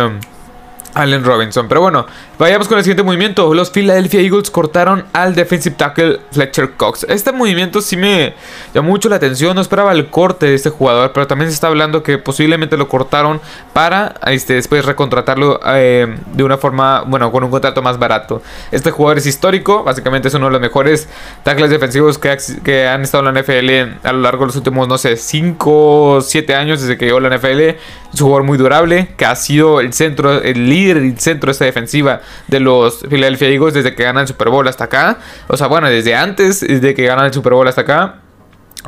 Allen 0.92 1.24
Robinson. 1.24 1.66
Pero 1.66 1.80
bueno, 1.80 2.06
Vayamos 2.38 2.68
con 2.68 2.78
el 2.78 2.84
siguiente 2.84 3.02
movimiento. 3.02 3.52
Los 3.52 3.70
Philadelphia 3.70 4.20
Eagles 4.20 4.52
cortaron 4.52 5.04
al 5.12 5.34
defensive 5.34 5.74
tackle 5.74 6.20
Fletcher 6.30 6.70
Cox. 6.76 7.04
Este 7.08 7.32
movimiento 7.32 7.82
sí 7.82 7.96
me 7.96 8.32
llamó 8.72 8.90
mucho 8.90 9.08
la 9.08 9.16
atención. 9.16 9.56
No 9.56 9.60
esperaba 9.60 9.90
el 9.90 10.06
corte 10.06 10.46
de 10.46 10.54
este 10.54 10.70
jugador, 10.70 11.10
pero 11.12 11.26
también 11.26 11.50
se 11.50 11.54
está 11.54 11.66
hablando 11.66 12.04
que 12.04 12.16
posiblemente 12.16 12.76
lo 12.76 12.86
cortaron 12.86 13.40
para 13.72 14.14
este, 14.26 14.54
después 14.54 14.84
recontratarlo 14.84 15.58
eh, 15.66 16.16
de 16.32 16.44
una 16.44 16.58
forma, 16.58 17.02
bueno, 17.08 17.32
con 17.32 17.42
un 17.42 17.50
contrato 17.50 17.82
más 17.82 17.98
barato. 17.98 18.40
Este 18.70 18.92
jugador 18.92 19.18
es 19.18 19.26
histórico. 19.26 19.82
Básicamente 19.82 20.28
es 20.28 20.34
uno 20.34 20.46
de 20.46 20.52
los 20.52 20.60
mejores 20.60 21.08
tackles 21.42 21.70
defensivos 21.70 22.18
que, 22.18 22.36
que 22.62 22.86
han 22.86 23.02
estado 23.02 23.28
en 23.28 23.34
la 23.34 23.42
NFL 23.42 24.06
a 24.06 24.12
lo 24.12 24.20
largo 24.20 24.44
de 24.44 24.46
los 24.46 24.56
últimos, 24.56 24.86
no 24.86 24.96
sé, 24.96 25.16
5 25.16 25.70
o 25.72 26.20
7 26.20 26.54
años 26.54 26.80
desde 26.82 26.96
que 26.96 27.06
llegó 27.06 27.18
la 27.18 27.36
NFL. 27.36 27.60
Es 28.12 28.20
un 28.20 28.28
jugador 28.28 28.44
muy 28.44 28.58
durable 28.58 29.08
que 29.16 29.26
ha 29.26 29.34
sido 29.34 29.80
el 29.80 29.92
centro, 29.92 30.40
el 30.40 30.70
líder 30.70 31.04
y 31.04 31.16
centro 31.16 31.48
de 31.48 31.52
esta 31.52 31.64
defensiva 31.64 32.20
de 32.46 32.60
los 32.60 33.00
Philadelphia 33.08 33.48
Eagles 33.48 33.74
desde 33.74 33.94
que 33.94 34.04
ganan 34.04 34.22
el 34.22 34.28
Super 34.28 34.48
Bowl 34.48 34.66
hasta 34.68 34.84
acá. 34.84 35.18
O 35.48 35.56
sea, 35.56 35.66
bueno, 35.66 35.88
desde 35.88 36.14
antes, 36.14 36.60
desde 36.60 36.94
que 36.94 37.04
ganan 37.04 37.26
el 37.26 37.32
Super 37.32 37.52
Bowl 37.52 37.68
hasta 37.68 37.82
acá. 37.82 38.20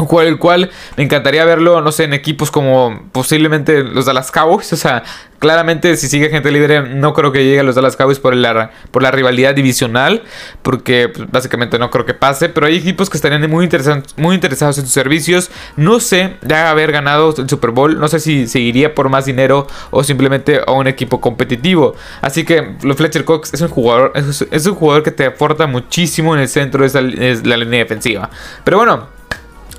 Jugador 0.07 0.33
el 0.33 0.38
cual 0.38 0.71
me 0.97 1.04
encantaría 1.04 1.45
verlo, 1.45 1.80
no 1.80 1.92
sé, 1.92 2.04
en 2.04 2.14
equipos 2.14 2.50
como 2.50 3.09
posiblemente 3.12 3.85
los 3.85 4.07
Dallas 4.07 4.30
Cowboys. 4.30 4.73
O 4.80 4.83
sea, 4.83 5.02
claramente 5.38 5.95
si 5.97 6.09
sigue 6.09 6.30
gente 6.30 6.50
libre, 6.50 6.80
no 6.83 7.12
creo 7.12 7.33
que 7.33 7.45
llegue 7.45 7.61
a 7.61 7.62
los 7.62 7.75
Dallas 7.75 7.97
Cowboys 7.97 8.19
por 8.19 8.35
la, 8.35 8.71
por 8.90 9.02
la 9.02 9.11
rivalidad 9.11 9.54
divisional. 9.54 10.23
Porque 10.62 11.09
pues, 11.09 11.30
básicamente 11.30 11.78
no 11.78 11.90
creo 11.90 12.07
que 12.07 12.14
pase. 12.14 12.49
Pero 12.49 12.66
hay 12.66 12.76
equipos 12.76 13.11
que 13.11 13.19
estarían 13.19 13.42
muy, 13.50 13.69
muy 14.16 14.35
interesados 14.35 14.78
en 14.78 14.85
sus 14.85 14.92
servicios. 14.92 15.50
No 15.76 16.00
sé, 16.00 16.37
ya 16.42 16.71
haber 16.71 16.92
ganado 16.92 17.35
el 17.37 17.49
Super 17.49 17.71
Bowl. 17.71 17.99
No 17.99 18.09
sé 18.09 18.21
si 18.21 18.47
seguiría 18.47 18.95
por 18.95 19.09
más 19.09 19.25
dinero 19.26 19.66
o 19.90 20.02
simplemente 20.04 20.61
a 20.66 20.73
un 20.73 20.87
equipo 20.87 21.21
competitivo. 21.21 21.95
Así 22.23 22.45
que 22.45 22.76
Fletcher 22.97 23.25
Cox 23.25 23.54
es 23.54 23.61
un 23.61 23.69
jugador, 23.69 24.12
es, 24.14 24.66
un 24.66 24.75
jugador 24.75 25.02
que 25.02 25.11
te 25.11 25.26
aporta 25.26 25.66
muchísimo 25.66 26.35
en 26.35 26.42
el 26.42 26.49
centro 26.49 26.88
de 26.88 27.40
la 27.45 27.57
línea 27.57 27.80
defensiva. 27.80 28.30
Pero 28.64 28.78
bueno. 28.78 29.20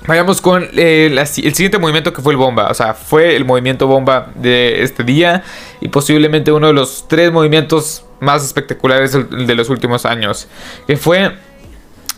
Vayamos 0.06 0.40
con 0.40 0.68
eh, 0.76 1.14
el 1.14 1.26
siguiente 1.26 1.78
movimiento 1.78 2.12
que 2.12 2.22
fue 2.22 2.32
el 2.32 2.36
bomba. 2.36 2.68
O 2.70 2.74
sea, 2.74 2.94
fue 2.94 3.36
el 3.36 3.44
movimiento 3.44 3.86
bomba 3.86 4.30
de 4.34 4.82
este 4.82 5.04
día. 5.04 5.44
Y 5.80 5.88
posiblemente 5.88 6.50
uno 6.52 6.68
de 6.68 6.72
los 6.72 7.06
tres 7.08 7.32
movimientos 7.32 8.04
más 8.20 8.44
espectaculares 8.44 9.12
de 9.12 9.54
los 9.54 9.68
últimos 9.68 10.04
años. 10.04 10.48
Que 10.86 10.96
fue 10.96 11.32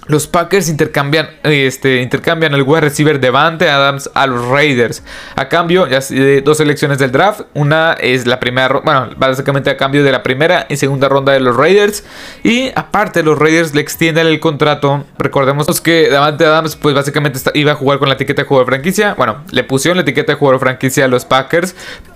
los 0.07 0.27
Packers 0.27 0.69
intercambian, 0.69 1.29
este, 1.43 2.03
intercambian 2.03 2.55
el 2.55 2.63
wide 2.63 2.83
receiver 2.83 3.19
Devante 3.21 3.69
Adams 3.69 4.11
a 4.15 4.27
los 4.27 4.47
Raiders. 4.49 5.03
A 5.37 5.49
cambio, 5.49 5.87
ya 5.87 6.01
de 6.01 6.43
dos 6.43 6.59
selecciones 6.59 6.99
del 6.99 7.13
draft. 7.13 7.43
Una 7.55 7.95
es 7.95 8.27
la 8.27 8.41
primera, 8.41 8.81
bueno, 8.85 9.11
básicamente 9.17 9.71
a 9.71 9.77
cambio 9.77 10.05
de 10.05 10.13
la 10.13 10.23
primera 10.23 10.67
y 10.69 10.77
segunda 10.77 11.09
ronda 11.09 11.33
de 11.33 11.41
los 11.41 11.57
Raiders. 11.57 12.05
Y 12.43 12.71
aparte, 12.75 13.23
los 13.23 13.39
Raiders 13.39 13.75
le 13.75 13.81
extienden 13.81 14.27
el 14.27 14.41
contrato. 14.41 15.05
Recordemos 15.19 15.81
que 15.81 16.09
Devante 16.11 16.45
Adams, 16.45 16.77
pues 16.77 16.95
básicamente 16.95 17.39
iba 17.55 17.73
a 17.73 17.75
jugar 17.75 17.99
con 17.99 18.09
la 18.09 18.15
etiqueta 18.15 18.43
de 18.43 18.49
jugador 18.49 18.67
franquicia. 18.67 19.15
Bueno, 19.15 19.43
le 19.51 19.65
pusieron 19.65 19.97
la 19.97 20.03
etiqueta 20.03 20.33
de 20.33 20.39
jugador 20.39 20.61
franquicia 20.61 21.07
a 21.07 21.09
los 21.09 21.25
Packers 21.25 21.75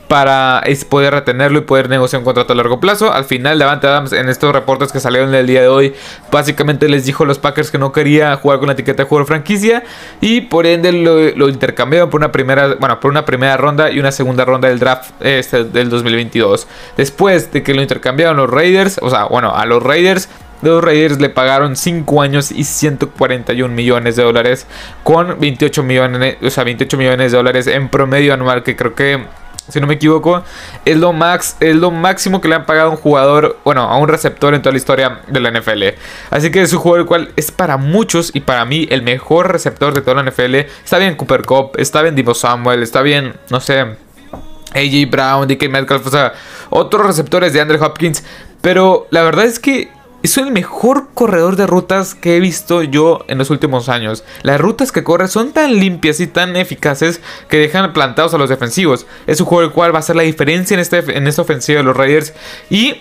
para 0.09 0.65
poder 0.89 1.13
retenerlo 1.13 1.59
y 1.59 1.63
poder 1.63 1.89
negociar 1.89 2.21
un 2.21 2.25
contrato 2.25 2.55
a 2.55 2.57
largo 2.57 2.81
plazo. 2.81 3.13
Al 3.13 3.25
final, 3.25 3.59
Davante 3.59 3.87
Adams 3.87 4.13
en 4.13 4.29
estos 4.29 4.53
reportes 4.53 4.91
que 4.91 5.01
salieron 5.01 5.35
el 5.35 5.47
día 5.47 5.61
de 5.61 5.69
hoy, 5.69 5.95
básicamente 6.33 6.89
les 6.89 7.05
dijo 7.05 7.25
a 7.25 7.27
los 7.27 7.39
Packers 7.39 7.71
que 7.71 7.79
no 7.79 7.93
quería 7.93 8.35
jugar 8.37 8.59
con 8.59 8.69
la 8.69 8.73
etiqueta 8.73 9.03
de 9.03 9.09
jugador 9.09 9.27
franquicia 9.27 9.85
y 10.21 10.41
por 10.41 10.67
ende 10.67 10.93
lo, 10.93 11.49
intercambiaron 11.49 12.09
por 12.09 12.21
una 12.21 12.33
primera, 12.33 12.75
bueno, 12.81 12.99
por 13.01 13.11
una 13.11 13.25
primera 13.25 13.57
ronda 13.59 13.91
y 13.91 14.01
una 14.01 14.11
segunda 14.11 14.45
ronda 14.45 14.69
del 14.69 14.79
draft 14.79 15.11
este, 15.21 15.65
del 15.65 15.91
2022. 15.91 16.67
Después 16.97 17.53
de 17.53 17.63
que 17.63 17.75
lo 17.75 17.83
intercambiaron 17.83 18.39
los 18.39 18.51
Raiders, 18.51 18.99
o 19.03 19.11
sea, 19.11 19.25
bueno, 19.25 19.55
a 19.55 19.67
los 19.67 19.83
Raiders 19.83 20.29
los 20.63 20.83
Raiders 20.83 21.21
le 21.21 21.29
pagaron 21.29 21.77
5 21.77 22.21
años 22.21 22.51
y 22.51 22.65
141 22.65 23.73
millones 23.73 24.17
de 24.17 24.25
dólares 24.25 24.67
con 25.05 25.39
28 25.39 25.83
millones, 25.85 26.37
o 26.43 26.51
sea, 26.51 26.65
28 26.65 26.97
millones 26.97 27.31
de 27.31 27.39
dólares 27.39 27.67
en 27.69 27.89
promedio 27.89 28.35
anual, 28.35 28.65
que 28.65 28.75
creo 28.75 28.95
que 28.95 29.25
si 29.69 29.81
no 29.81 29.87
me 29.87 29.95
equivoco, 29.95 30.43
es 30.85 30.97
lo, 30.97 31.13
max, 31.13 31.57
es 31.61 31.77
lo 31.77 31.91
máximo 31.91 32.41
que 32.41 32.49
le 32.49 32.55
han 32.55 32.67
pagado 32.67 32.89
a 32.89 32.91
un 32.93 32.97
jugador, 32.97 33.59
bueno, 33.65 33.83
a 33.83 33.97
un 33.99 34.09
receptor 34.09 34.55
en 34.55 34.63
toda 34.63 34.73
la 34.73 34.79
historia 34.79 35.21
de 35.27 35.41
la 35.41 35.51
NFL. 35.51 35.85
Así 36.31 36.51
que 36.51 36.63
es 36.63 36.73
un 36.73 36.79
jugador 36.79 37.01
el 37.01 37.07
cual 37.07 37.33
es 37.37 37.51
para 37.51 37.77
muchos 37.77 38.31
y 38.35 38.41
para 38.41 38.65
mí 38.65 38.87
el 38.91 39.03
mejor 39.03 39.53
receptor 39.53 39.95
de 39.95 40.01
toda 40.01 40.23
la 40.23 40.31
NFL. 40.31 40.55
Está 40.55 40.99
bien 40.99 41.17
Cooper 41.17 41.43
Cup, 41.43 41.73
está 41.77 42.03
bien 42.03 42.15
Divo 42.15 42.35
Samuel, 42.35 42.83
está 42.83 43.03
bien, 43.03 43.35
no 43.51 43.61
sé, 43.61 43.81
AJ 44.75 45.11
Brown, 45.11 45.49
DK 45.49 45.69
Metcalf, 45.69 46.07
o 46.07 46.11
sea, 46.11 46.33
otros 46.71 47.07
receptores 47.07 47.53
de 47.53 47.61
Andrew 47.61 47.83
Hopkins. 47.83 48.25
Pero 48.61 49.07
la 49.11 49.23
verdad 49.23 49.45
es 49.45 49.59
que 49.59 49.91
es 50.29 50.47
el 50.47 50.53
mejor 50.53 51.09
corredor 51.15 51.57
de 51.57 51.67
rutas 51.67 52.15
que 52.15 52.37
he 52.37 52.41
visto 52.41 52.83
yo 52.83 53.25
en 53.29 53.39
los 53.39 53.49
últimos 53.51 53.89
años. 53.89 54.25
Las 54.43 54.61
rutas 54.61 54.93
que 54.93 55.03
corre 55.03 55.29
son 55.29 55.53
tan 55.53 55.75
limpias 55.77 56.21
y 56.21 56.27
tan 56.27 56.55
eficaces 56.57 57.21
que 57.49 57.59
dejan 57.59 57.93
plantados 57.95 58.35
a 58.35 58.39
los 58.39 58.51
defensivos. 58.51 59.07
Es 59.27 59.41
un 59.41 59.47
juego 59.47 59.65
el 59.65 59.73
cual 59.73 59.93
va 59.93 59.97
a 59.97 60.01
hacer 60.01 60.17
la 60.17 60.23
diferencia 60.23 60.75
en, 60.75 60.81
este, 60.81 60.99
en 61.17 61.27
esta 61.27 61.43
ofensiva 61.43 61.79
de 61.79 61.85
los 61.85 61.97
Raiders. 61.97 62.35
Y 62.69 63.01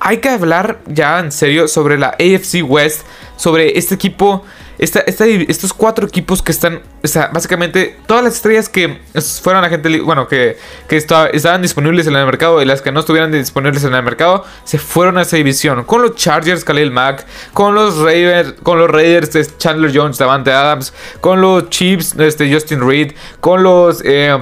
hay 0.00 0.18
que 0.18 0.30
hablar 0.30 0.80
ya 0.86 1.18
en 1.18 1.30
serio 1.30 1.68
sobre 1.68 1.98
la 1.98 2.16
AFC 2.18 2.62
West, 2.64 3.02
sobre 3.36 3.78
este 3.78 3.94
equipo 3.94 4.42
estos 4.82 5.72
cuatro 5.72 6.06
equipos 6.06 6.42
que 6.42 6.50
están, 6.50 6.82
o 7.04 7.06
sea, 7.06 7.30
básicamente 7.32 7.96
todas 8.06 8.24
las 8.24 8.34
estrellas 8.34 8.68
que 8.68 9.00
fueron 9.40 9.64
a 9.64 9.68
gente, 9.68 10.00
bueno, 10.00 10.26
que, 10.26 10.56
estaban 10.90 11.62
disponibles 11.62 12.06
en 12.08 12.16
el 12.16 12.26
mercado 12.26 12.60
y 12.60 12.64
las 12.64 12.82
que 12.82 12.90
no 12.90 13.00
estuvieran 13.00 13.30
disponibles 13.30 13.84
en 13.84 13.94
el 13.94 14.02
mercado, 14.02 14.44
se 14.64 14.78
fueron 14.78 15.18
a 15.18 15.22
esa 15.22 15.36
división. 15.36 15.84
Con 15.84 16.02
los 16.02 16.16
Chargers, 16.16 16.64
Khalil 16.64 16.90
Mack, 16.90 17.24
con 17.52 17.74
los 17.74 17.98
Raiders, 17.98 18.54
con 18.62 18.78
los 18.78 18.90
Raiders, 18.90 19.56
Chandler 19.58 19.92
Jones, 19.94 20.18
Davante 20.18 20.50
Adams, 20.50 20.92
con 21.20 21.40
los 21.40 21.70
Chiefs, 21.70 22.16
este, 22.18 22.52
Justin 22.52 22.86
Reed, 22.86 23.12
con 23.40 23.62
los... 23.62 24.02
Eh, 24.04 24.36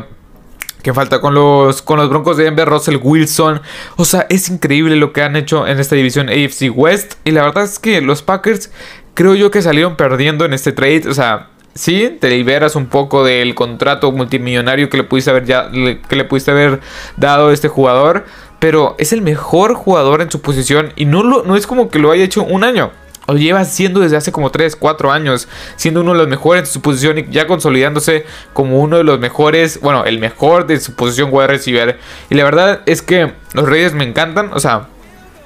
que 0.82 0.94
falta 0.94 1.20
con 1.20 1.34
los, 1.34 1.82
con 1.82 1.98
los 1.98 2.08
Broncos 2.08 2.36
de 2.36 2.44
Denver, 2.44 2.68
Russell 2.68 2.98
Wilson. 3.02 3.60
O 3.96 4.04
sea, 4.04 4.26
es 4.28 4.48
increíble 4.48 4.96
lo 4.96 5.12
que 5.12 5.22
han 5.22 5.36
hecho 5.36 5.66
en 5.66 5.78
esta 5.78 5.94
división 5.94 6.28
AFC 6.28 6.70
West. 6.74 7.14
Y 7.24 7.32
la 7.32 7.42
verdad 7.42 7.64
es 7.64 7.78
que 7.78 8.00
los 8.00 8.22
Packers 8.22 8.70
creo 9.14 9.34
yo 9.34 9.50
que 9.50 9.62
salieron 9.62 9.96
perdiendo 9.96 10.44
en 10.44 10.52
este 10.52 10.72
trade. 10.72 11.02
O 11.08 11.14
sea, 11.14 11.48
sí, 11.74 12.16
te 12.20 12.30
liberas 12.30 12.76
un 12.76 12.86
poco 12.86 13.24
del 13.24 13.54
contrato 13.54 14.12
multimillonario 14.12 14.88
que 14.88 14.96
le 14.96 15.04
pudiste 15.04 15.30
haber, 15.30 15.44
ya, 15.44 15.70
que 15.70 16.16
le 16.16 16.24
pudiste 16.24 16.50
haber 16.50 16.80
dado 17.16 17.48
a 17.48 17.52
este 17.52 17.68
jugador. 17.68 18.24
Pero 18.58 18.94
es 18.98 19.12
el 19.12 19.22
mejor 19.22 19.74
jugador 19.74 20.20
en 20.20 20.30
su 20.30 20.42
posición 20.42 20.92
y 20.94 21.06
no, 21.06 21.22
lo, 21.22 21.44
no 21.44 21.56
es 21.56 21.66
como 21.66 21.88
que 21.88 21.98
lo 21.98 22.10
haya 22.10 22.24
hecho 22.24 22.42
un 22.42 22.64
año. 22.64 22.90
Lo 23.26 23.36
lleva 23.36 23.64
siendo 23.64 24.00
desde 24.00 24.16
hace 24.16 24.32
como 24.32 24.50
3, 24.50 24.74
4 24.74 25.12
años, 25.12 25.48
siendo 25.76 26.00
uno 26.00 26.12
de 26.12 26.18
los 26.18 26.28
mejores 26.28 26.62
en 26.62 26.66
su 26.66 26.80
posición 26.80 27.18
y 27.18 27.26
ya 27.30 27.46
consolidándose 27.46 28.24
como 28.52 28.80
uno 28.80 28.96
de 28.96 29.04
los 29.04 29.20
mejores, 29.20 29.80
bueno, 29.80 30.04
el 30.04 30.18
mejor 30.18 30.66
de 30.66 30.80
su 30.80 30.94
posición 30.94 31.30
wide 31.32 31.46
receiver. 31.46 31.98
Y 32.28 32.34
la 32.34 32.44
verdad 32.44 32.80
es 32.86 33.02
que 33.02 33.32
los 33.54 33.68
Reyes 33.68 33.94
me 33.94 34.04
encantan, 34.04 34.52
o 34.52 34.58
sea, 34.58 34.88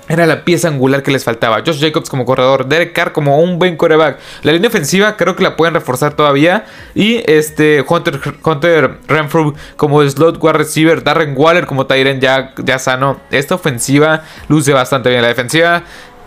era 0.08 0.26
la 0.26 0.44
pieza 0.44 0.68
angular 0.68 1.02
que 1.02 1.10
les 1.10 1.24
faltaba. 1.24 1.62
Josh 1.64 1.80
Jacobs 1.80 2.10
como 2.10 2.24
corredor, 2.24 2.66
Derek 2.66 2.92
Carr 2.92 3.12
como 3.12 3.38
un 3.40 3.58
buen 3.58 3.76
coreback. 3.76 4.18
La 4.42 4.52
línea 4.52 4.68
ofensiva 4.68 5.16
creo 5.16 5.34
que 5.34 5.42
la 5.42 5.56
pueden 5.56 5.74
reforzar 5.74 6.14
todavía. 6.14 6.66
Y 6.94 7.22
este 7.30 7.84
Hunter, 7.86 8.20
Hunter 8.42 8.98
Renfrew 9.08 9.54
como 9.76 10.02
slot 10.08 10.42
wide 10.42 10.52
receiver, 10.52 11.02
Darren 11.02 11.34
Waller 11.36 11.66
como 11.66 11.86
Tyren 11.86 12.20
ya, 12.20 12.52
ya 12.62 12.78
sano. 12.78 13.20
Esta 13.30 13.54
ofensiva 13.54 14.24
luce 14.48 14.72
bastante 14.72 15.08
bien. 15.08 15.22
La 15.22 15.28
defensiva 15.28 15.84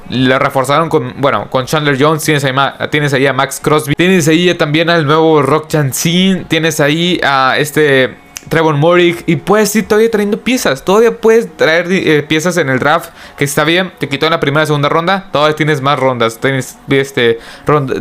la 0.10 0.40
reforzaron 0.40 0.90
con, 0.90 1.16
bueno, 1.18 1.50
con 1.50 1.66
Chandler 1.66 1.98
Jones, 2.00 2.24
tienes 2.24 2.44
ahí, 2.46 2.54
tienes 2.90 3.14
ahí 3.14 3.28
a 3.28 3.34
Max 3.34 3.60
Crosby, 3.62 3.94
tienes 3.94 4.28
ahí 4.28 4.54
también 4.54 4.90
al 4.90 5.06
nuevo 5.06 5.42
Rock 5.42 5.68
Chansin, 5.68 6.46
tienes 6.46 6.80
ahí 6.80 7.20
a 7.24 7.56
este 7.58 8.16
Trevor 8.50 8.76
Murray 8.76 9.24
y 9.26 9.38
puedes 9.38 9.76
ir 9.76 9.88
todavía 9.88 10.10
trayendo 10.12 10.40
piezas. 10.40 10.84
Todavía 10.84 11.18
puedes 11.18 11.56
traer 11.56 11.88
eh, 11.90 12.24
piezas 12.24 12.58
en 12.58 12.70
el 12.70 12.80
draft 12.80 13.12
que 13.38 13.44
está 13.44 13.64
bien. 13.64 13.92
Te 14.00 14.08
quitó 14.10 14.26
en 14.26 14.32
la 14.32 14.40
primera 14.40 14.66
segunda 14.66 14.90
ronda. 14.90 15.30
Todavía 15.32 15.56
tienes 15.56 15.82
más 15.82 16.00
rondas. 16.00 16.40
Tienes 16.40 16.78
este, 16.90 17.40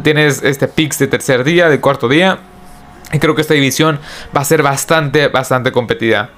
tienes 0.02 0.42
este 0.42 0.68
picks 0.68 0.98
de 0.98 1.06
tercer 1.06 1.44
día, 1.44 1.68
de 1.68 1.80
cuarto 1.80 2.08
día. 2.08 2.38
Y 3.12 3.18
creo 3.18 3.34
que 3.34 3.42
esta 3.42 3.54
división 3.54 3.98
va 4.36 4.40
a 4.40 4.44
ser 4.44 4.62
bastante, 4.62 5.28
bastante 5.28 5.72
competida. 5.72 6.30